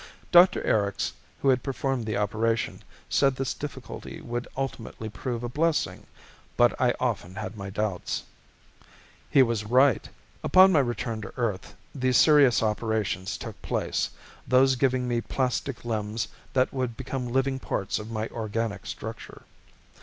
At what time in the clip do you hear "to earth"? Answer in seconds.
11.21-11.75